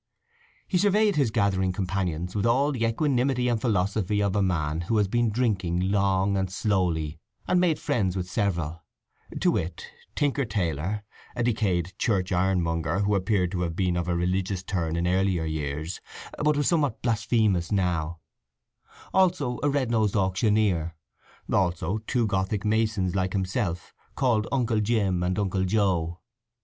He 0.67 0.79
surveyed 0.79 1.15
his 1.15 1.29
gathering 1.29 1.71
companions 1.73 2.35
with 2.35 2.47
all 2.47 2.71
the 2.71 2.85
equanimity 2.85 3.47
and 3.47 3.61
philosophy 3.61 4.19
of 4.19 4.35
a 4.35 4.41
man 4.41 4.81
who 4.81 4.97
has 4.97 5.07
been 5.07 5.29
drinking 5.29 5.91
long 5.91 6.35
and 6.35 6.49
slowly, 6.51 7.19
and 7.47 7.59
made 7.59 7.77
friends 7.77 8.15
with 8.15 8.27
several: 8.27 8.83
to 9.39 9.51
wit, 9.51 9.85
Tinker 10.15 10.43
Taylor, 10.43 11.03
a 11.35 11.43
decayed 11.43 11.93
church 11.99 12.31
ironmonger 12.31 13.01
who 13.01 13.13
appeared 13.13 13.51
to 13.51 13.61
have 13.61 13.75
been 13.75 13.95
of 13.95 14.07
a 14.07 14.15
religious 14.15 14.63
turn 14.63 14.95
in 14.95 15.05
earlier 15.05 15.45
years, 15.45 16.01
but 16.43 16.57
was 16.57 16.65
somewhat 16.67 17.03
blasphemous 17.03 17.71
now; 17.71 18.17
also 19.13 19.59
a 19.61 19.69
red 19.69 19.91
nosed 19.91 20.15
auctioneer; 20.15 20.95
also 21.53 21.99
two 22.07 22.25
Gothic 22.25 22.65
masons 22.65 23.13
like 23.15 23.33
himself, 23.33 23.93
called 24.15 24.47
Uncle 24.51 24.79
Jim 24.79 25.21
and 25.21 25.37
Uncle 25.37 25.63
Joe. 25.63 26.21